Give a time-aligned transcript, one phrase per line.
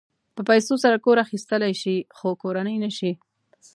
[0.35, 3.11] په پیسو سره کور اخيستلی شې خو کورنۍ نه شې.